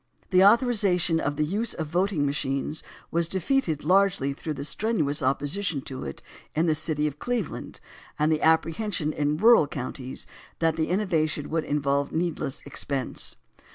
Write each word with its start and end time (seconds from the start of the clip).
The 0.31 0.43
authorization 0.43 1.19
of 1.19 1.35
the 1.35 1.45
"Use 1.45 1.75
of 1.75 1.85
Voting 1.85 2.25
Machines" 2.25 2.81
was 3.11 3.27
defeated 3.27 3.83
largely 3.83 4.33
through 4.33 4.55
the 4.55 4.63
strenuous 4.65 5.21
opposition 5.21 5.79
to 5.81 6.05
it 6.05 6.23
in 6.55 6.65
the 6.65 6.73
city 6.73 7.05
of 7.05 7.19
Cleveland, 7.19 7.79
and 8.17 8.31
the 8.31 8.41
apprehension 8.41 9.13
in 9.13 9.37
rural 9.37 9.67
counties 9.67 10.25
that 10.57 10.75
the 10.75 10.87
innovation 10.89 11.51
would 11.51 11.65
in 11.65 11.79
volve 11.83 12.11
needless 12.11 12.63
expense. 12.65 13.35